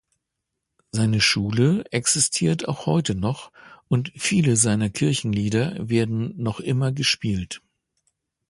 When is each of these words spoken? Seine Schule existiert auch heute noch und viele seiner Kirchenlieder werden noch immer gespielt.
Seine 0.91 1.21
Schule 1.21 1.85
existiert 1.91 2.67
auch 2.67 2.87
heute 2.87 3.13
noch 3.13 3.51
und 3.87 4.11
viele 4.15 4.55
seiner 4.55 4.89
Kirchenlieder 4.89 5.75
werden 5.89 6.33
noch 6.41 6.59
immer 6.59 6.91
gespielt. 6.91 7.61